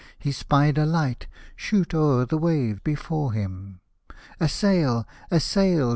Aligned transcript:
He 0.17 0.31
spied 0.31 0.79
a 0.79 0.85
light 0.87 1.27
Shoot 1.55 1.93
o'er 1.93 2.25
the 2.25 2.39
wave 2.39 2.83
before 2.83 3.33
him. 3.33 3.81
"A 4.39 4.49
sail! 4.49 5.07
a 5.29 5.39
sail 5.39 5.89